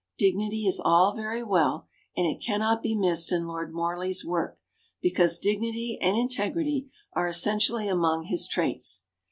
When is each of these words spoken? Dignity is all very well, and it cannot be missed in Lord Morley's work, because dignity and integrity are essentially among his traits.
Dignity 0.17 0.65
is 0.65 0.81
all 0.83 1.13
very 1.13 1.43
well, 1.43 1.85
and 2.17 2.25
it 2.25 2.41
cannot 2.41 2.81
be 2.81 2.95
missed 2.95 3.31
in 3.31 3.45
Lord 3.45 3.71
Morley's 3.71 4.25
work, 4.25 4.57
because 4.99 5.37
dignity 5.37 5.99
and 6.01 6.17
integrity 6.17 6.89
are 7.13 7.27
essentially 7.27 7.87
among 7.87 8.23
his 8.23 8.47
traits. 8.47 9.03